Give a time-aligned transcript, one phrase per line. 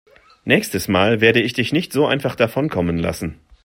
[0.45, 3.39] Nächstes Mal werde ich dich nicht so einfach davonkommen lassen.